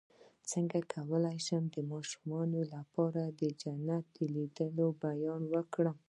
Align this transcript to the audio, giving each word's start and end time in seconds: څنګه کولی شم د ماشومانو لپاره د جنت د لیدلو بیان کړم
څنګه 0.51 0.77
کولی 0.93 1.37
شم 1.45 1.63
د 1.75 1.77
ماشومانو 1.91 2.59
لپاره 2.73 3.21
د 3.39 3.41
جنت 3.61 4.03
د 4.15 4.17
لیدلو 4.35 4.87
بیان 5.03 5.41
کړم 5.73 5.97